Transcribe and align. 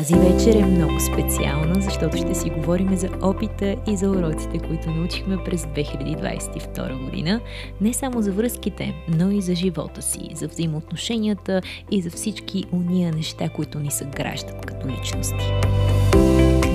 Тази 0.00 0.14
вечер 0.14 0.54
е 0.54 0.64
много 0.64 1.00
специална, 1.00 1.74
защото 1.80 2.16
ще 2.16 2.34
си 2.34 2.50
говорим 2.50 2.96
за 2.96 3.08
опита 3.22 3.76
и 3.86 3.96
за 3.96 4.10
уроците, 4.10 4.58
които 4.58 4.90
научихме 4.90 5.44
през 5.44 5.62
2022 5.64 7.04
година. 7.04 7.40
Не 7.80 7.92
само 7.92 8.22
за 8.22 8.32
връзките, 8.32 8.94
но 9.08 9.30
и 9.30 9.40
за 9.40 9.54
живота 9.54 10.02
си, 10.02 10.30
за 10.34 10.48
взаимоотношенията 10.48 11.60
и 11.90 12.02
за 12.02 12.10
всички 12.10 12.64
уния 12.72 13.12
неща, 13.12 13.48
които 13.48 13.78
ни 13.78 13.90
съграждат 13.90 14.66
като 14.66 14.88
личности. 14.88 15.52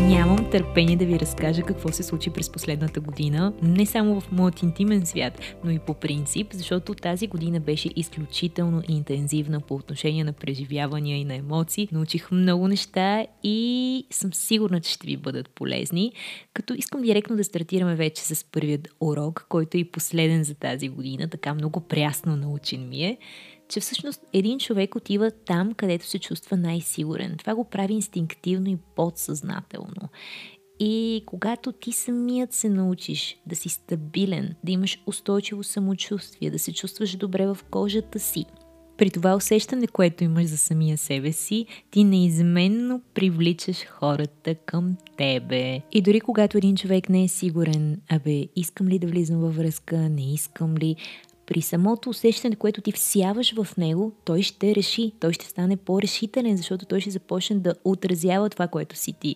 Нямам 0.10 0.50
търпение 0.52 0.96
да 0.96 1.06
ви 1.06 1.20
разкажа 1.20 1.62
какво 1.62 1.92
се 1.92 2.04
случи 2.04 2.30
през 2.30 2.50
последната 2.50 3.00
година, 3.00 3.54
не 3.62 3.86
само 3.86 4.22
в 4.22 4.32
моят 4.32 4.62
интимен 4.62 5.06
свят, 5.06 5.40
но 5.64 5.72
и 5.72 5.80
по 5.80 5.94
принцип, 5.94 6.48
защото 6.54 6.94
тази 6.94 7.28
година 7.28 7.60
беше 7.60 7.90
изключително 7.96 8.82
интензивна 8.88 9.62
по 9.62 9.76
отношение 9.76 10.24
на 10.24 10.34
преживявания 10.34 11.18
и 11.18 11.26
на 11.26 11.36
емоции. 11.36 11.90
Научих 11.92 12.32
много 12.32 12.68
неща 12.68 13.26
и 13.44 14.06
съм 14.12 14.34
сигурна, 14.34 14.82
че 14.82 14.92
ще 14.92 15.08
ви 15.08 15.18
бъдат 15.18 15.50
полезни, 15.50 16.14
като 16.54 16.74
искам 16.74 17.02
директно 17.02 17.36
да 17.36 17.44
стартираме 17.44 17.96
вече 17.96 18.22
с 18.24 18.46
първият 18.52 18.88
урок, 19.00 19.46
който 19.50 19.78
е 19.78 19.80
и 19.80 19.92
последен 19.92 20.44
за 20.44 20.56
тази 20.56 20.88
година, 20.88 21.28
така 21.30 21.54
много 21.54 21.80
прясно 21.80 22.36
научен 22.36 22.90
ми 22.90 23.04
е 23.04 23.18
че 23.70 23.80
всъщност 23.80 24.22
един 24.34 24.60
човек 24.60 24.96
отива 24.96 25.32
там, 25.32 25.74
където 25.74 26.06
се 26.06 26.20
чувства 26.20 26.58
най-сигурен. 26.58 27.36
Това 27.38 27.56
го 27.56 27.64
прави 27.64 27.94
инстинктивно 27.94 28.70
и 28.70 28.78
подсъзнателно. 28.96 30.10
И 30.80 31.24
когато 31.26 31.72
ти 31.72 31.92
самият 31.92 32.54
се 32.54 32.70
научиш 32.70 33.38
да 33.46 33.56
си 33.56 33.70
стабилен, 33.70 34.56
да 34.64 34.72
имаш 34.72 35.04
устойчиво 35.08 35.64
самочувствие, 35.64 36.50
да 36.50 36.60
се 36.60 36.74
чувстваш 36.74 37.16
добре 37.16 37.48
в 37.48 37.58
кожата 37.70 38.20
си, 38.20 38.46
при 38.98 39.10
това 39.10 39.36
усещане, 39.36 39.88
което 39.88 40.24
имаш 40.24 40.46
за 40.46 40.58
самия 40.58 40.98
себе 40.98 41.32
си, 41.32 41.66
ти 41.92 42.04
неизменно 42.04 43.02
привличаш 43.14 43.86
хората 43.86 44.56
към 44.56 44.98
тебе. 45.18 45.82
И 45.92 46.02
дори 46.02 46.22
когато 46.22 46.58
един 46.58 46.76
човек 46.76 47.10
не 47.10 47.24
е 47.24 47.28
сигурен, 47.28 48.02
абе, 48.10 48.48
искам 48.56 48.88
ли 48.88 49.00
да 49.00 49.08
влизам 49.08 49.40
във 49.40 49.56
връзка, 49.56 49.98
не 49.98 50.34
искам 50.34 50.78
ли, 50.78 50.96
при 51.46 51.62
самото 51.62 52.10
усещане, 52.10 52.56
което 52.56 52.82
ти 52.82 52.92
всяваш 52.92 53.54
в 53.54 53.78
него, 53.78 54.12
той 54.26 54.42
ще 54.42 54.76
реши, 54.76 55.12
той 55.20 55.34
ще 55.34 55.46
стане 55.46 55.78
по-решителен, 55.78 56.58
защото 56.58 56.86
той 56.86 57.02
ще 57.02 57.10
започне 57.10 57.56
да 57.56 57.76
отразява 57.84 58.50
това, 58.50 58.68
което 58.68 58.96
си 58.96 59.14
ти. 59.14 59.36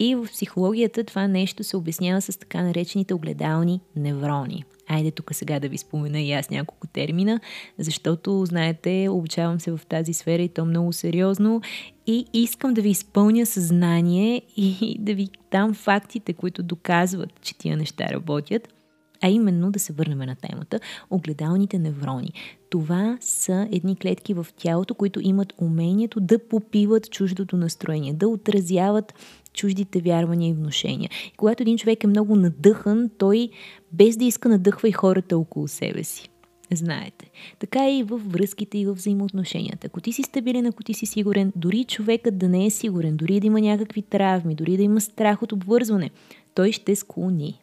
И 0.00 0.14
в 0.14 0.26
психологията 0.32 1.04
това 1.04 1.28
нещо 1.28 1.64
се 1.64 1.76
обяснява 1.76 2.20
с 2.20 2.38
така 2.38 2.62
наречените 2.62 3.14
огледални 3.14 3.80
неврони. 3.96 4.64
Айде 4.88 5.10
тук 5.10 5.34
сега 5.34 5.60
да 5.60 5.68
ви 5.68 5.78
спомена 5.78 6.20
и 6.20 6.32
аз 6.32 6.50
няколко 6.50 6.86
термина, 6.86 7.40
защото, 7.78 8.44
знаете, 8.46 9.08
обучавам 9.10 9.60
се 9.60 9.70
в 9.70 9.80
тази 9.88 10.12
сфера 10.12 10.42
и 10.42 10.48
то 10.48 10.64
много 10.64 10.92
сериозно 10.92 11.60
и 12.06 12.26
искам 12.32 12.74
да 12.74 12.82
ви 12.82 12.88
изпълня 12.88 13.46
съзнание 13.46 14.42
и 14.56 14.96
да 15.00 15.14
ви 15.14 15.28
дам 15.50 15.74
фактите, 15.74 16.32
които 16.32 16.62
доказват, 16.62 17.40
че 17.42 17.58
тия 17.58 17.76
неща 17.76 18.04
работят– 18.04 18.68
а 19.22 19.30
именно 19.30 19.70
да 19.70 19.78
се 19.78 19.92
върнем 19.92 20.18
на 20.18 20.36
темата 20.36 20.80
огледалните 21.10 21.78
неврони. 21.78 22.32
Това 22.70 23.18
са 23.20 23.68
едни 23.72 23.96
клетки 23.96 24.34
в 24.34 24.46
тялото, 24.56 24.94
които 24.94 25.20
имат 25.22 25.52
умението 25.58 26.20
да 26.20 26.38
попиват 26.38 27.10
чуждото 27.10 27.56
настроение, 27.56 28.12
да 28.12 28.28
отразяват 28.28 29.14
чуждите 29.52 30.00
вярвания 30.00 30.50
и 30.50 30.54
вношения. 30.54 31.10
И 31.28 31.36
когато 31.36 31.62
един 31.62 31.78
човек 31.78 32.04
е 32.04 32.06
много 32.06 32.36
надъхан, 32.36 33.10
той 33.18 33.50
без 33.92 34.16
да 34.16 34.24
иска 34.24 34.48
надъхва 34.48 34.88
и 34.88 34.92
хората 34.92 35.38
около 35.38 35.68
себе 35.68 36.04
си. 36.04 36.28
Знаете. 36.74 37.30
Така 37.58 37.86
е 37.86 37.98
и 37.98 38.02
във 38.02 38.32
връзките 38.32 38.78
и 38.78 38.86
в 38.86 38.92
взаимоотношенията. 38.92 39.86
Ако 39.86 40.00
ти 40.00 40.12
си 40.12 40.22
стабилен, 40.22 40.66
ако 40.66 40.82
ти 40.82 40.94
си 40.94 41.06
сигурен, 41.06 41.52
дори 41.56 41.84
човекът 41.84 42.38
да 42.38 42.48
не 42.48 42.66
е 42.66 42.70
сигурен, 42.70 43.16
дори 43.16 43.40
да 43.40 43.46
има 43.46 43.60
някакви 43.60 44.02
травми, 44.02 44.54
дори 44.54 44.76
да 44.76 44.82
има 44.82 45.00
страх 45.00 45.42
от 45.42 45.52
обвързване, 45.52 46.10
той 46.54 46.72
ще 46.72 46.96
склони. 46.96 47.60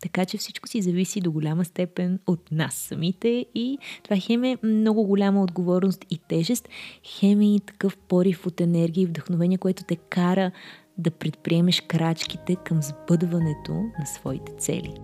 Така 0.00 0.24
че 0.24 0.38
всичко 0.38 0.68
си 0.68 0.82
зависи 0.82 1.20
до 1.20 1.32
голяма 1.32 1.64
степен 1.64 2.18
от 2.26 2.52
нас 2.52 2.74
самите 2.74 3.46
и 3.54 3.78
това 4.04 4.16
хем 4.16 4.44
е 4.44 4.58
много 4.62 5.04
голяма 5.04 5.42
отговорност 5.42 6.04
и 6.10 6.18
тежест, 6.28 6.68
хем 7.04 7.40
е 7.40 7.54
и 7.54 7.60
такъв 7.60 7.96
порив 7.96 8.46
от 8.46 8.60
енергия 8.60 9.02
и 9.02 9.06
вдъхновение, 9.06 9.58
което 9.58 9.84
те 9.84 9.96
кара 9.96 10.50
да 10.98 11.10
предприемеш 11.10 11.80
крачките 11.80 12.56
към 12.56 12.82
сбъдването 12.82 13.72
на 13.72 14.06
своите 14.06 14.52
цели. 14.58 14.94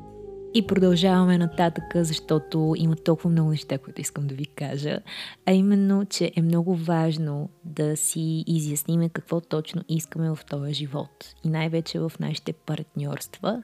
И 0.57 0.67
продължаваме 0.67 1.39
нататък, 1.39 1.85
защото 1.95 2.75
има 2.79 2.97
толкова 2.97 3.31
много 3.31 3.51
неща, 3.51 3.79
които 3.79 4.01
искам 4.01 4.27
да 4.27 4.35
ви 4.35 4.47
кажа, 4.47 4.99
а 5.47 5.53
именно, 5.53 6.05
че 6.05 6.33
е 6.37 6.43
много 6.43 6.75
важно 6.75 7.49
да 7.65 7.97
си 7.97 8.45
изясниме 8.47 9.09
какво 9.09 9.41
точно 9.41 9.83
искаме 9.89 10.31
в 10.31 10.39
този 10.51 10.75
живот 10.75 11.35
и 11.45 11.49
най-вече 11.49 11.99
в 11.99 12.13
нашите 12.21 12.53
партньорства. 12.53 13.63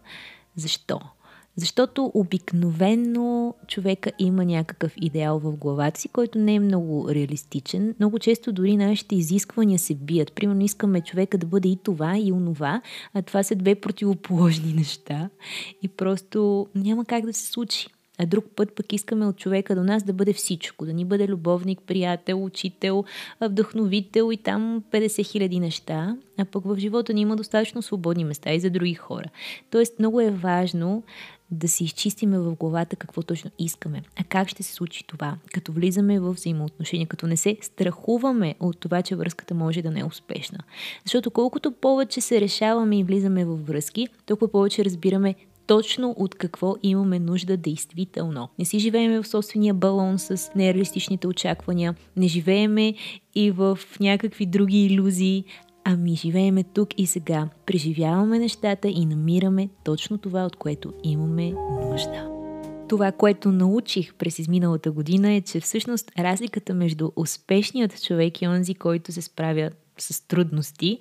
Защо? 0.56 1.00
Защото 1.56 2.10
обикновенно 2.14 3.54
човека 3.66 4.10
има 4.18 4.44
някакъв 4.44 4.92
идеал 4.96 5.38
в 5.38 5.56
главата 5.56 6.00
си, 6.00 6.08
който 6.08 6.38
не 6.38 6.54
е 6.54 6.60
много 6.60 7.08
реалистичен. 7.10 7.94
Много 7.98 8.18
често 8.18 8.52
дори 8.52 8.76
нашите 8.76 9.14
изисквания 9.14 9.78
се 9.78 9.94
бият. 9.94 10.32
Примерно 10.32 10.64
искаме 10.64 11.00
човека 11.00 11.38
да 11.38 11.46
бъде 11.46 11.68
и 11.68 11.78
това, 11.82 12.18
и 12.18 12.32
онова, 12.32 12.82
а 13.14 13.22
това 13.22 13.42
са 13.42 13.54
две 13.54 13.74
противоположни 13.74 14.72
неща 14.72 15.30
и 15.82 15.88
просто 15.88 16.68
няма 16.74 17.04
как 17.04 17.26
да 17.26 17.32
се 17.32 17.46
случи. 17.46 17.88
А 18.22 18.26
друг 18.26 18.44
път 18.56 18.74
пък 18.74 18.92
искаме 18.92 19.26
от 19.26 19.36
човека 19.36 19.74
до 19.74 19.84
нас 19.84 20.02
да 20.02 20.12
бъде 20.12 20.32
всичко, 20.32 20.86
да 20.86 20.92
ни 20.92 21.04
бъде 21.04 21.28
любовник, 21.28 21.80
приятел, 21.86 22.44
учител, 22.44 23.04
вдъхновител 23.40 24.32
и 24.32 24.36
там 24.36 24.84
50 24.92 25.26
хиляди 25.26 25.60
неща, 25.60 26.16
а 26.38 26.44
пък 26.44 26.64
в 26.64 26.76
живота 26.78 27.14
ни 27.14 27.20
има 27.20 27.36
достатъчно 27.36 27.82
свободни 27.82 28.24
места 28.24 28.52
и 28.52 28.60
за 28.60 28.70
други 28.70 28.94
хора. 28.94 29.30
Тоест 29.70 29.98
много 29.98 30.20
е 30.20 30.30
важно 30.30 31.02
да 31.50 31.68
си 31.68 31.84
изчистиме 31.84 32.38
в 32.38 32.56
главата 32.56 32.96
какво 32.96 33.22
точно 33.22 33.50
искаме. 33.58 34.02
А 34.16 34.24
как 34.24 34.48
ще 34.48 34.62
се 34.62 34.72
случи 34.72 35.04
това? 35.06 35.36
Като 35.52 35.72
влизаме 35.72 36.20
в 36.20 36.32
взаимоотношения, 36.32 37.06
като 37.06 37.26
не 37.26 37.36
се 37.36 37.56
страхуваме 37.62 38.54
от 38.60 38.80
това, 38.80 39.02
че 39.02 39.16
връзката 39.16 39.54
може 39.54 39.82
да 39.82 39.90
не 39.90 40.00
е 40.00 40.04
успешна. 40.04 40.58
Защото 41.04 41.30
колкото 41.30 41.72
повече 41.72 42.20
се 42.20 42.40
решаваме 42.40 42.98
и 42.98 43.04
влизаме 43.04 43.44
в 43.44 43.56
връзки, 43.56 44.08
толкова 44.26 44.52
повече 44.52 44.84
разбираме 44.84 45.34
точно 45.66 46.14
от 46.18 46.34
какво 46.34 46.76
имаме 46.82 47.18
нужда 47.18 47.56
действително. 47.56 48.48
Не 48.58 48.64
си 48.64 48.78
живееме 48.78 49.22
в 49.22 49.28
собствения 49.28 49.74
балон 49.74 50.18
с 50.18 50.50
нереалистичните 50.54 51.26
очаквания, 51.26 51.94
не 52.16 52.28
живееме 52.28 52.94
и 53.34 53.50
в 53.50 53.78
някакви 54.00 54.46
други 54.46 54.86
иллюзии, 54.86 55.44
Ами 55.84 56.16
живееме 56.16 56.62
тук 56.62 56.88
и 56.96 57.06
сега, 57.06 57.48
преживяваме 57.66 58.38
нещата 58.38 58.88
и 58.88 59.06
намираме 59.06 59.68
точно 59.84 60.18
това, 60.18 60.44
от 60.44 60.56
което 60.56 60.92
имаме 61.02 61.50
нужда. 61.50 62.30
Това, 62.88 63.12
което 63.12 63.52
научих 63.52 64.14
през 64.14 64.38
изминалата 64.38 64.90
година 64.92 65.32
е, 65.32 65.40
че 65.40 65.60
всъщност 65.60 66.12
разликата 66.18 66.74
между 66.74 67.10
успешният 67.16 68.02
човек 68.02 68.42
и 68.42 68.48
онзи, 68.48 68.74
който 68.74 69.12
се 69.12 69.22
справя 69.22 69.70
с 69.98 70.26
трудности, 70.26 70.98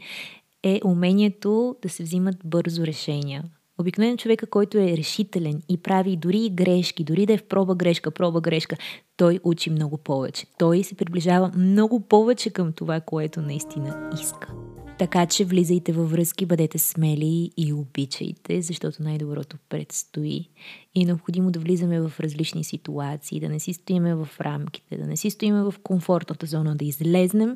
е 0.64 0.80
умението 0.86 1.76
да 1.82 1.90
се 1.90 2.04
взимат 2.04 2.36
бързо 2.46 2.86
решения. 2.86 3.44
Обикновено 3.80 4.18
човека, 4.18 4.48
който 4.48 4.78
е 4.78 4.98
решителен 4.98 5.62
и 5.70 5.78
прави 5.78 6.18
дори 6.18 6.46
и 6.46 6.50
грешки, 6.50 7.04
дори 7.04 7.26
да 7.26 7.34
е 7.34 7.38
в 7.38 7.44
проба 7.44 7.76
грешка, 7.76 8.12
проба 8.12 8.42
грешка, 8.42 8.78
той 9.18 9.40
учи 9.44 9.70
много 9.70 9.98
повече. 9.98 10.46
Той 10.58 10.84
се 10.84 10.96
приближава 10.96 11.52
много 11.56 12.00
повече 12.00 12.50
към 12.50 12.74
това, 12.74 13.00
което 13.00 13.42
наистина 13.42 14.10
иска. 14.22 14.54
Така 15.00 15.26
че 15.26 15.46
влизайте 15.46 15.92
във 15.92 16.12
връзки, 16.12 16.46
бъдете 16.46 16.80
смели 16.80 17.52
и 17.58 17.74
обичайте, 17.74 18.62
защото 18.62 19.04
най-доброто 19.04 19.58
предстои. 19.70 20.50
И 20.96 21.02
е 21.02 21.06
необходимо 21.06 21.52
да 21.52 21.60
влизаме 21.60 22.02
в 22.02 22.20
различни 22.20 22.64
ситуации, 22.64 23.40
да 23.40 23.50
не 23.50 23.60
си 23.60 23.74
стоиме 23.74 24.16
в 24.16 24.30
рамките, 24.42 24.98
да 24.98 25.08
не 25.08 25.18
си 25.18 25.30
стоиме 25.30 25.64
в 25.64 25.74
комфортната 25.84 26.46
зона, 26.46 26.76
да 26.76 26.86
излезнем 26.86 27.56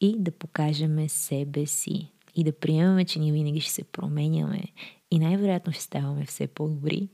и 0.00 0.16
да 0.18 0.30
покажем 0.30 1.08
себе 1.08 1.66
си. 1.66 2.11
И 2.34 2.44
да 2.44 2.52
приемаме, 2.52 3.04
че 3.04 3.18
ние 3.18 3.32
винаги 3.32 3.60
ще 3.60 3.72
се 3.72 3.84
променяме 3.84 4.62
и 5.10 5.18
най-вероятно 5.18 5.72
ще 5.72 5.82
ставаме 5.82 6.24
все 6.24 6.46
по-добри. 6.46 7.08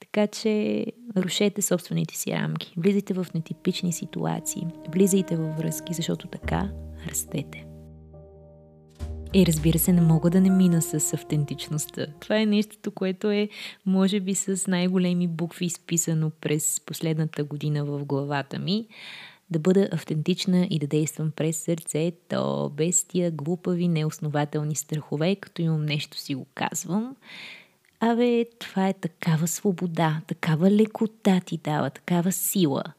Така 0.00 0.26
че 0.26 0.86
рушете 1.16 1.62
собствените 1.62 2.16
си 2.16 2.32
рамки, 2.32 2.74
влизайте 2.76 3.14
в 3.14 3.26
нетипични 3.34 3.92
ситуации, 3.92 4.66
влизайте 4.88 5.36
във 5.36 5.56
връзки, 5.56 5.94
защото 5.94 6.28
така 6.28 6.70
растете. 7.08 7.66
И 9.34 9.46
разбира 9.46 9.78
се, 9.78 9.92
не 9.92 10.00
мога 10.00 10.30
да 10.30 10.40
не 10.40 10.50
мина 10.50 10.82
с 10.82 11.14
автентичността. 11.14 12.06
Това 12.20 12.40
е 12.40 12.46
нещото, 12.46 12.90
което 12.90 13.30
е, 13.30 13.48
може 13.86 14.20
би, 14.20 14.34
с 14.34 14.66
най-големи 14.66 15.28
букви 15.28 15.64
изписано 15.66 16.30
през 16.40 16.80
последната 16.86 17.44
година 17.44 17.84
в 17.84 18.04
главата 18.04 18.58
ми. 18.58 18.86
Да 19.52 19.58
бъда 19.58 19.88
автентична 19.92 20.66
и 20.70 20.78
да 20.78 20.86
действам 20.86 21.32
през 21.36 21.56
сърцето, 21.56 22.72
без 22.76 23.04
тия 23.04 23.30
глупави, 23.30 23.88
неоснователни 23.88 24.74
страхове, 24.74 25.36
като 25.36 25.62
имам 25.62 25.84
нещо 25.84 26.18
си 26.18 26.34
го 26.34 26.46
казвам. 26.54 27.16
Абе, 28.00 28.44
това 28.58 28.88
е 28.88 28.92
такава 28.92 29.48
свобода, 29.48 30.20
такава 30.26 30.70
лекота 30.70 31.40
ти 31.46 31.56
дава, 31.56 31.90
такава 31.90 32.32
сила– 32.32 32.82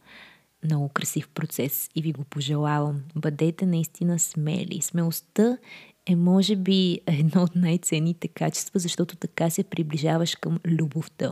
много 0.64 0.90
красив 0.90 1.30
процес 1.30 1.90
и 1.96 2.02
ви 2.02 2.12
го 2.12 2.24
пожелавам. 2.24 3.02
Бъдете 3.16 3.66
наистина 3.66 4.20
смели. 4.20 4.82
Смелостта 4.82 5.58
е 6.06 6.16
може 6.16 6.56
би 6.56 7.00
едно 7.08 7.44
от 7.44 7.56
най-ценните 7.56 8.28
качества, 8.28 8.80
защото 8.80 9.16
така 9.16 9.50
се 9.50 9.64
приближаваш 9.64 10.36
към 10.36 10.60
любовта. 10.66 11.32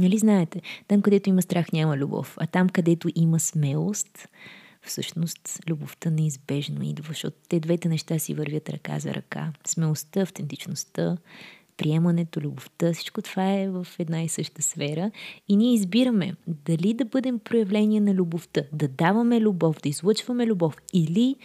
Нали 0.00 0.18
знаете, 0.18 0.62
там 0.88 1.02
където 1.02 1.28
има 1.28 1.42
страх 1.42 1.72
няма 1.72 1.96
любов, 1.96 2.36
а 2.40 2.46
там 2.46 2.68
където 2.68 3.08
има 3.14 3.40
смелост, 3.40 4.28
всъщност 4.82 5.60
любовта 5.70 6.10
неизбежно 6.10 6.82
идва, 6.82 7.08
защото 7.08 7.36
те 7.48 7.60
двете 7.60 7.88
неща 7.88 8.18
си 8.18 8.34
вървят 8.34 8.70
ръка 8.70 8.98
за 8.98 9.14
ръка. 9.14 9.52
Смелостта, 9.66 10.20
автентичността, 10.20 11.16
приемането, 11.76 12.40
любовта, 12.40 12.92
всичко 12.92 13.22
това 13.22 13.52
е 13.52 13.68
в 13.68 13.86
една 13.98 14.22
и 14.22 14.28
съща 14.28 14.62
сфера 14.62 15.10
и 15.48 15.56
ние 15.56 15.74
избираме 15.74 16.34
дали 16.46 16.94
да 16.94 17.04
бъдем 17.04 17.38
проявление 17.38 18.00
на 18.00 18.14
любовта, 18.14 18.62
да 18.72 18.88
даваме 18.88 19.40
любов, 19.40 19.76
да 19.82 19.88
излъчваме 19.88 20.46
любов 20.46 20.76
или 20.92 21.36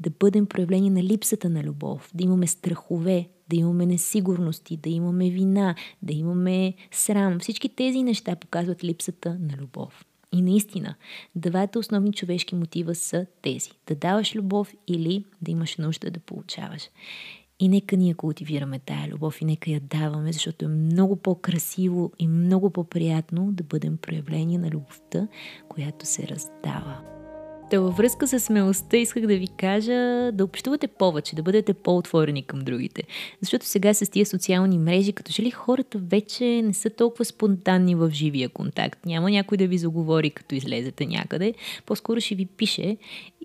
да 0.00 0.10
бъдем 0.10 0.46
проявление 0.46 0.90
на 0.90 1.02
липсата 1.02 1.48
на 1.48 1.62
любов, 1.62 2.10
да 2.14 2.24
имаме 2.24 2.46
страхове, 2.46 3.28
да 3.50 3.56
имаме 3.56 3.86
несигурности, 3.86 4.76
да 4.76 4.88
имаме 4.90 5.30
вина, 5.30 5.74
да 6.02 6.12
имаме 6.12 6.74
срам. 6.90 7.40
Всички 7.40 7.68
тези 7.68 8.02
неща 8.02 8.36
показват 8.36 8.84
липсата 8.84 9.36
на 9.40 9.56
любов. 9.56 10.04
И 10.32 10.42
наистина, 10.42 10.94
двата 11.36 11.78
основни 11.78 12.12
човешки 12.12 12.54
мотива 12.54 12.94
са 12.94 13.26
тези. 13.42 13.70
Да 13.86 13.94
даваш 13.94 14.34
любов 14.34 14.74
или 14.88 15.24
да 15.42 15.50
имаш 15.50 15.76
нужда 15.76 16.10
да 16.10 16.20
получаваш. 16.20 16.82
И 17.60 17.68
нека 17.68 17.96
ние 17.96 18.14
култивираме 18.14 18.78
тая 18.78 19.08
любов 19.08 19.40
и 19.40 19.44
нека 19.44 19.70
я 19.70 19.80
даваме, 19.80 20.32
защото 20.32 20.64
е 20.64 20.68
много 20.68 21.16
по-красиво 21.16 22.12
и 22.18 22.28
много 22.28 22.70
по-приятно 22.70 23.52
да 23.52 23.64
бъдем 23.64 23.96
проявление 23.96 24.58
на 24.58 24.70
любовта, 24.70 25.28
която 25.68 26.06
се 26.06 26.28
раздава. 26.28 27.19
Та 27.70 27.80
във 27.80 27.96
връзка 27.96 28.28
с 28.28 28.40
смелостта 28.40 28.96
исках 28.96 29.26
да 29.26 29.36
ви 29.36 29.48
кажа 29.48 30.30
да 30.32 30.44
общувате 30.44 30.86
повече, 30.88 31.36
да 31.36 31.42
бъдете 31.42 31.74
по-отворени 31.74 32.42
към 32.42 32.60
другите. 32.60 33.02
Защото 33.40 33.66
сега 33.66 33.94
с 33.94 34.10
тия 34.10 34.26
социални 34.26 34.78
мрежи, 34.78 35.12
като 35.12 35.32
че 35.32 35.42
ли 35.42 35.50
хората 35.50 35.98
вече 35.98 36.44
не 36.44 36.74
са 36.74 36.90
толкова 36.90 37.24
спонтанни 37.24 37.94
в 37.94 38.10
живия 38.10 38.48
контакт. 38.48 39.06
Няма 39.06 39.30
някой 39.30 39.58
да 39.58 39.66
ви 39.66 39.78
заговори, 39.78 40.30
като 40.30 40.54
излезете 40.54 41.06
някъде. 41.06 41.54
По-скоро 41.86 42.20
ще 42.20 42.34
ви 42.34 42.46
пише 42.46 42.96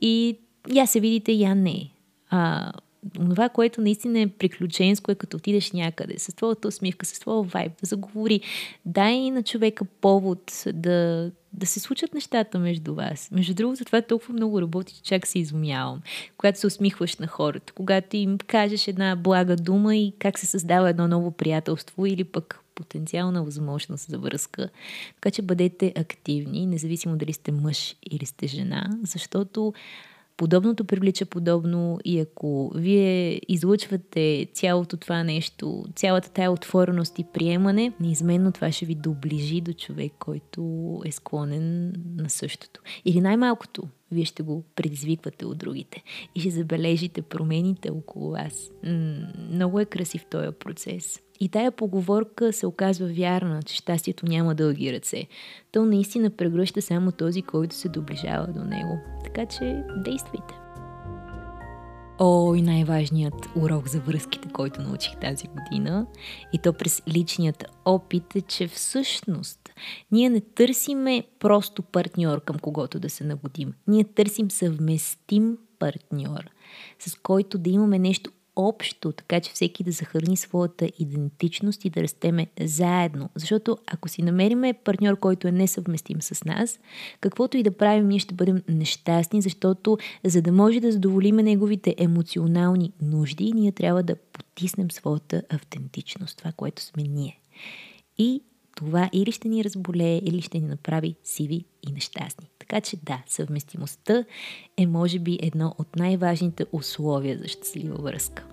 и 0.01 0.37
я 0.73 0.85
се 0.85 0.99
видите, 0.99 1.31
я 1.31 1.55
не. 1.55 1.89
А, 2.29 2.71
това, 3.13 3.49
което 3.49 3.81
наистина 3.81 4.19
е 4.19 4.27
приключенско 4.27 5.11
е 5.11 5.15
като 5.15 5.37
отидеш 5.37 5.71
някъде, 5.71 6.13
с 6.17 6.35
твоята 6.35 6.67
усмивка, 6.67 7.05
с 7.05 7.19
твоя 7.19 7.43
вайб, 7.43 7.71
да 7.81 7.87
заговори. 7.87 8.41
Дай 8.85 9.31
на 9.31 9.43
човека 9.43 9.85
повод 9.85 10.63
да, 10.73 11.31
да 11.57 11.65
се 11.65 11.79
случат 11.79 12.13
нещата 12.13 12.59
между 12.59 12.95
вас. 12.95 13.29
Между 13.31 13.53
другото, 13.53 13.85
това 13.85 14.01
толкова 14.01 14.33
много 14.33 14.61
работи, 14.61 14.93
че 14.95 15.03
чак 15.03 15.27
се 15.27 15.39
изумявам. 15.39 16.01
Когато 16.37 16.59
се 16.59 16.67
усмихваш 16.67 17.17
на 17.17 17.27
хората, 17.27 17.73
когато 17.73 18.17
им 18.17 18.37
кажеш 18.37 18.87
една 18.87 19.15
блага 19.15 19.55
дума 19.55 19.95
и 19.95 20.13
как 20.19 20.39
се 20.39 20.45
създава 20.45 20.89
едно 20.89 21.07
ново 21.07 21.31
приятелство 21.31 22.05
или 22.05 22.23
пък 22.23 22.59
потенциална 22.75 23.43
възможност 23.43 24.09
за 24.09 24.19
връзка. 24.19 24.69
Така 25.15 25.31
че 25.31 25.41
бъдете 25.41 25.93
активни, 25.97 26.65
независимо 26.65 27.17
дали 27.17 27.33
сте 27.33 27.51
мъж 27.51 27.95
или 28.11 28.25
сте 28.25 28.47
жена, 28.47 28.89
защото 29.03 29.73
Подобното 30.37 30.85
привлича 30.85 31.25
подобно 31.25 31.99
и 32.05 32.19
ако 32.19 32.71
вие 32.75 33.41
излъчвате 33.47 34.47
цялото 34.53 34.97
това 34.97 35.23
нещо, 35.23 35.85
цялата 35.95 36.29
тая 36.29 36.51
отвореност 36.51 37.19
и 37.19 37.25
приемане, 37.33 37.93
неизменно 37.99 38.51
това 38.51 38.71
ще 38.71 38.85
ви 38.85 38.95
доближи 38.95 39.61
до 39.61 39.73
човек, 39.73 40.13
който 40.19 41.01
е 41.05 41.11
склонен 41.11 41.93
на 42.17 42.29
същото. 42.29 42.81
Или 43.05 43.21
най-малкото, 43.21 43.83
вие 44.15 44.25
ще 44.25 44.43
го 44.43 44.63
предизвиквате 44.75 45.45
от 45.45 45.57
другите 45.57 46.03
и 46.35 46.39
ще 46.39 46.49
забележите 46.49 47.21
промените 47.21 47.91
около 47.91 48.31
вас. 48.31 48.71
Много 49.51 49.79
е 49.79 49.85
красив 49.85 50.25
този 50.31 50.51
процес. 50.51 51.21
И 51.39 51.49
тая 51.49 51.71
поговорка 51.71 52.53
се 52.53 52.67
оказва 52.67 53.07
вярна, 53.07 53.63
че 53.63 53.75
щастието 53.75 54.25
няма 54.25 54.55
дълги 54.55 54.93
ръце. 54.93 55.27
То 55.71 55.85
наистина 55.85 56.29
прегръща 56.29 56.81
само 56.81 57.11
този, 57.11 57.41
който 57.41 57.75
се 57.75 57.89
доближава 57.89 58.47
до 58.47 58.63
него. 58.63 58.99
Така 59.23 59.45
че 59.45 59.83
действайте. 59.97 60.64
О, 62.19 62.55
и 62.55 62.61
най-важният 62.61 63.49
урок 63.55 63.87
за 63.87 63.99
връзките, 63.99 64.49
който 64.53 64.81
научих 64.81 65.15
тази 65.15 65.47
година, 65.47 66.07
и 66.53 66.57
то 66.57 66.73
през 66.73 67.01
личният 67.07 67.63
опит 67.85 68.35
е, 68.35 68.41
че 68.41 68.67
всъщност 68.67 69.59
ние 70.11 70.29
не 70.29 70.41
търсиме 70.41 71.23
просто 71.39 71.81
партньор, 71.81 72.43
към 72.43 72.59
когото 72.59 72.99
да 72.99 73.09
се 73.09 73.23
нагодим. 73.23 73.73
Ние 73.87 74.03
търсим 74.03 74.51
съвместим 74.51 75.57
партньор, 75.79 76.43
с 76.99 77.15
който 77.15 77.57
да 77.57 77.69
имаме 77.69 77.99
нещо 77.99 78.31
общо, 78.55 79.11
така 79.11 79.39
че 79.39 79.51
всеки 79.53 79.83
да 79.83 79.91
захърни 79.91 80.37
своята 80.37 80.89
идентичност 80.99 81.85
и 81.85 81.89
да 81.89 82.03
растеме 82.03 82.47
заедно. 82.61 83.29
Защото 83.35 83.77
ако 83.87 84.09
си 84.09 84.21
намериме 84.21 84.73
партньор, 84.73 85.19
който 85.19 85.47
е 85.47 85.51
несъвместим 85.51 86.21
с 86.21 86.45
нас, 86.45 86.79
каквото 87.19 87.57
и 87.57 87.63
да 87.63 87.77
правим, 87.77 88.07
ние 88.07 88.19
ще 88.19 88.35
бъдем 88.35 88.61
нещастни, 88.69 89.41
защото 89.41 89.97
за 90.23 90.41
да 90.41 90.51
може 90.51 90.79
да 90.79 90.91
задоволиме 90.91 91.43
неговите 91.43 91.95
емоционални 91.97 92.91
нужди, 93.01 93.53
ние 93.53 93.71
трябва 93.71 94.03
да 94.03 94.15
потиснем 94.15 94.91
своята 94.91 95.41
автентичност, 95.49 96.37
това, 96.37 96.51
което 96.51 96.81
сме 96.81 97.03
ние. 97.03 97.39
И 98.17 98.41
това 98.75 99.09
или 99.13 99.31
ще 99.31 99.47
ни 99.47 99.63
разболее, 99.63 100.21
или 100.23 100.41
ще 100.41 100.59
ни 100.59 100.67
направи 100.67 101.15
сиви 101.23 101.65
и 101.89 101.91
нещастни. 101.91 102.49
Така 102.59 102.81
че 102.81 102.97
да, 103.03 103.23
съвместимостта 103.27 104.25
е 104.77 104.87
може 104.87 105.19
би 105.19 105.39
едно 105.41 105.75
от 105.77 105.95
най-важните 105.95 106.65
условия 106.71 107.37
за 107.37 107.47
щастлива 107.47 107.95
връзка. 107.95 108.45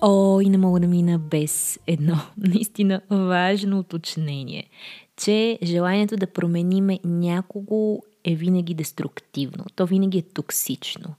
О, 0.00 0.40
и 0.40 0.48
не 0.48 0.58
мога 0.58 0.80
да 0.80 0.86
мина 0.86 1.18
без 1.18 1.78
едно 1.86 2.16
наистина 2.36 3.00
важно 3.10 3.78
уточнение, 3.78 4.68
че 5.16 5.58
желанието 5.62 6.16
да 6.16 6.26
промениме 6.26 6.98
някого 7.04 8.02
е 8.24 8.34
винаги 8.34 8.74
деструктивно. 8.74 9.64
То 9.76 9.86
винаги 9.86 10.18
е 10.18 10.22
токсично. 10.22 11.14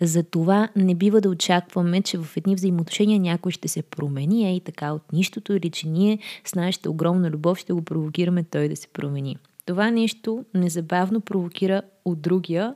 Затова 0.00 0.68
не 0.76 0.94
бива 0.94 1.20
да 1.20 1.28
очакваме, 1.28 2.02
че 2.02 2.18
в 2.18 2.36
едни 2.36 2.54
взаимоотношения 2.54 3.20
някой 3.20 3.52
ще 3.52 3.68
се 3.68 3.82
промени, 3.82 4.48
е 4.48 4.56
и 4.56 4.60
така 4.60 4.92
от 4.92 5.12
нищото, 5.12 5.52
или 5.52 5.70
че 5.70 5.88
ние 5.88 6.18
с 6.44 6.54
нашата 6.54 6.90
огромна 6.90 7.30
любов 7.30 7.58
ще 7.58 7.72
го 7.72 7.82
провокираме 7.82 8.44
той 8.44 8.68
да 8.68 8.76
се 8.76 8.88
промени. 8.88 9.36
Това 9.66 9.90
нещо 9.90 10.44
незабавно 10.54 11.20
провокира 11.20 11.82
от 12.04 12.20
другия 12.20 12.74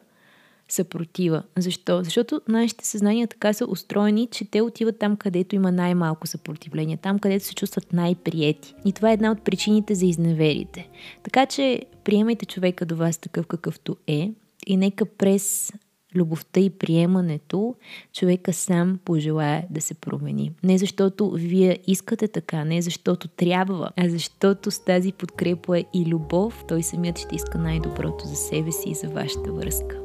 съпротива. 0.69 1.43
Защо? 1.56 2.02
Защото 2.05 2.40
нашите 2.49 2.87
съзнания 2.87 3.28
така 3.28 3.52
са 3.52 3.66
устроени, 3.66 4.28
че 4.31 4.44
те 4.44 4.61
отиват 4.61 4.99
там, 4.99 5.16
където 5.16 5.55
има 5.55 5.72
най-малко 5.72 6.26
съпротивление, 6.26 6.96
там, 6.96 7.19
където 7.19 7.44
се 7.44 7.54
чувстват 7.54 7.92
най-приети. 7.92 8.75
И 8.85 8.92
това 8.92 9.11
е 9.11 9.14
една 9.14 9.30
от 9.30 9.44
причините 9.44 9.94
за 9.94 10.06
изневерите. 10.06 10.88
Така 11.23 11.47
че 11.47 11.83
приемайте 12.04 12.47
човека 12.47 12.87
до 12.87 12.97
вас 12.97 13.18
такъв 13.18 13.47
какъвто 13.47 13.97
е 14.06 14.30
и 14.66 14.76
нека 14.76 15.06
през 15.06 15.73
любовта 16.14 16.61
и 16.61 16.71
приемането, 16.71 17.75
човека 18.12 18.52
сам 18.52 18.99
пожелая 19.04 19.66
да 19.71 19.80
се 19.80 19.94
промени. 19.94 20.52
Не 20.62 20.78
защото 20.78 21.30
вие 21.30 21.78
искате 21.87 22.28
така, 22.28 22.64
не 22.64 22.83
защото 22.83 23.28
трябва, 23.28 23.90
а 23.97 24.09
защото 24.09 24.71
с 24.71 24.85
тази 24.85 25.12
подкрепа 25.12 25.78
и 25.78 26.06
любов 26.06 26.64
той 26.68 26.83
самият 26.83 27.18
ще 27.18 27.37
иска 27.37 27.59
най-доброто 27.59 28.26
за 28.26 28.37
себе 28.37 28.73
си 28.73 28.90
и 28.90 28.94
за 28.94 29.09
вашата 29.09 29.52
връзка 29.52 30.03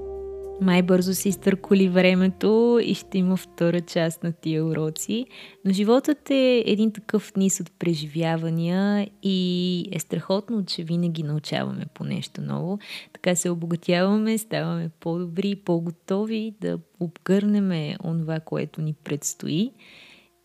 май 0.61 0.81
бързо 0.81 1.13
се 1.13 1.29
изтърколи 1.29 1.89
времето 1.89 2.79
и 2.83 2.93
ще 2.93 3.17
има 3.17 3.37
втора 3.37 3.81
част 3.81 4.23
на 4.23 4.31
тия 4.31 4.65
уроци. 4.65 5.25
Но 5.65 5.73
животът 5.73 6.29
е 6.29 6.63
един 6.65 6.91
такъв 6.91 7.35
низ 7.35 7.59
от 7.59 7.71
преживявания 7.79 9.09
и 9.23 9.85
е 9.91 9.99
страхотно, 9.99 10.65
че 10.65 10.83
винаги 10.83 11.23
научаваме 11.23 11.85
по 11.93 12.03
нещо 12.03 12.41
ново. 12.41 12.79
Така 13.13 13.35
се 13.35 13.49
обогатяваме, 13.49 14.37
ставаме 14.37 14.89
по-добри, 14.99 15.55
по-готови 15.55 16.53
да 16.61 16.79
обгърнеме 16.99 17.97
онова, 18.03 18.39
което 18.39 18.81
ни 18.81 18.93
предстои. 18.93 19.71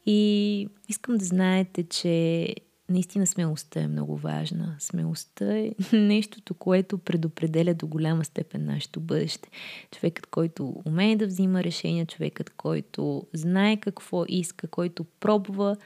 И 0.06 0.68
искам 0.88 1.16
да 1.16 1.24
знаете, 1.24 1.82
че 1.82 2.48
наистина 2.88 3.26
смелостта 3.26 3.80
е 3.80 3.88
много 3.88 4.16
важна. 4.16 4.76
Смелостта 4.78 5.58
е 5.58 5.72
нещото, 5.92 6.54
което 6.54 6.98
предопределя 6.98 7.74
до 7.74 7.86
голяма 7.86 8.24
степен 8.24 8.64
нашето 8.64 9.00
бъдеще. 9.00 9.48
Човекът, 9.90 10.26
който 10.26 10.82
умее 10.84 11.16
да 11.16 11.26
взима 11.26 11.64
решения, 11.64 12.06
човекът, 12.06 12.50
който 12.50 13.26
знае 13.32 13.76
какво 13.76 14.24
иска, 14.28 14.68
който 14.68 15.04
пробва, 15.04 15.76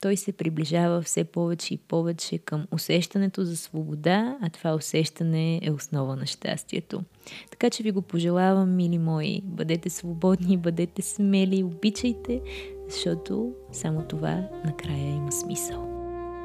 той 0.00 0.16
се 0.16 0.32
приближава 0.32 1.02
все 1.02 1.24
повече 1.24 1.74
и 1.74 1.78
повече 1.78 2.38
към 2.38 2.66
усещането 2.70 3.44
за 3.44 3.56
свобода, 3.56 4.38
а 4.42 4.50
това 4.50 4.74
усещане 4.74 5.60
е 5.62 5.70
основа 5.70 6.16
на 6.16 6.26
щастието. 6.26 7.02
Така 7.50 7.70
че 7.70 7.82
ви 7.82 7.90
го 7.90 8.02
пожелавам, 8.02 8.76
мили 8.76 8.98
мои, 8.98 9.40
бъдете 9.44 9.90
свободни, 9.90 10.56
бъдете 10.56 11.02
смели, 11.02 11.62
обичайте, 11.62 12.40
защото 12.88 13.52
само 13.72 14.02
това 14.02 14.48
накрая 14.64 15.16
има 15.16 15.32
смисъл. 15.32 15.87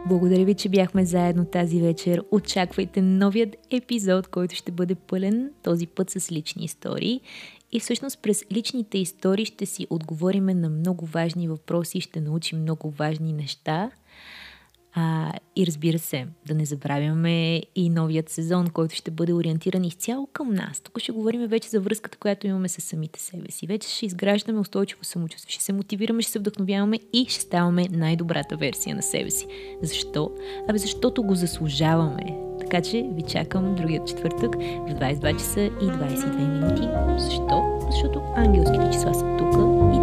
Благодаря 0.07 0.45
ви, 0.45 0.53
че 0.53 0.69
бяхме 0.69 1.05
заедно 1.05 1.45
тази 1.45 1.81
вечер. 1.81 2.23
Очаквайте 2.31 3.01
новият 3.01 3.55
епизод, 3.71 4.27
който 4.27 4.55
ще 4.55 4.71
бъде 4.71 4.95
пълен 4.95 5.51
този 5.63 5.87
път 5.87 6.09
с 6.09 6.31
лични 6.31 6.65
истории. 6.65 7.21
И 7.71 7.79
всъщност 7.79 8.19
през 8.21 8.45
личните 8.51 8.97
истории 8.97 9.45
ще 9.45 9.65
си 9.65 9.87
отговориме 9.89 10.53
на 10.53 10.69
много 10.69 11.05
важни 11.05 11.47
въпроси, 11.47 12.01
ще 12.01 12.21
научим 12.21 12.61
много 12.61 12.89
важни 12.89 13.33
неща. 13.33 13.91
А, 14.95 15.33
и 15.55 15.67
разбира 15.67 15.99
се, 15.99 16.27
да 16.45 16.53
не 16.53 16.65
забравяме 16.65 17.61
и 17.75 17.89
новият 17.89 18.29
сезон, 18.29 18.67
който 18.69 18.95
ще 18.95 19.11
бъде 19.11 19.33
ориентиран 19.33 19.83
изцяло 19.83 20.27
към 20.33 20.53
нас. 20.53 20.79
Тук 20.79 20.99
ще 20.99 21.11
говорим 21.11 21.47
вече 21.47 21.69
за 21.69 21.79
връзката, 21.79 22.17
която 22.17 22.47
имаме 22.47 22.69
с 22.69 22.81
самите 22.81 23.19
себе 23.19 23.51
си. 23.51 23.67
Вече 23.67 23.89
ще 23.89 24.05
изграждаме 24.05 24.59
устойчиво 24.59 25.03
самочувствие, 25.03 25.51
ще 25.51 25.63
се 25.63 25.73
мотивираме, 25.73 26.21
ще 26.21 26.31
се 26.31 26.39
вдъхновяваме 26.39 26.99
и 27.13 27.25
ще 27.29 27.41
ставаме 27.41 27.87
най-добрата 27.91 28.57
версия 28.57 28.95
на 28.95 29.03
себе 29.03 29.31
си. 29.31 29.47
Защо? 29.81 30.31
Абе 30.69 30.77
защото 30.77 31.23
го 31.23 31.35
заслужаваме. 31.35 32.37
Така 32.59 32.81
че 32.81 33.09
ви 33.15 33.21
чакам 33.21 33.75
другият 33.75 34.07
четвъртък 34.07 34.55
в 34.55 34.93
22 34.93 35.37
часа 35.37 35.61
и 35.61 35.69
22 35.69 36.47
минути. 36.47 36.87
Защо? 37.23 37.79
Защото 37.91 38.21
ангелските 38.35 38.89
числа 38.91 39.13
са 39.13 39.37
тук 39.37 39.53
и 39.95 40.02